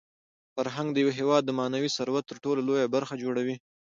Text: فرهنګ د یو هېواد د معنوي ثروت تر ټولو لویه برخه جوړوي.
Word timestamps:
فرهنګ 0.53 0.87
د 0.93 0.97
یو 1.03 1.09
هېواد 1.19 1.41
د 1.45 1.51
معنوي 1.59 1.89
ثروت 1.97 2.23
تر 2.29 2.37
ټولو 2.43 2.61
لویه 2.67 2.91
برخه 2.95 3.13
جوړوي. 3.23 3.55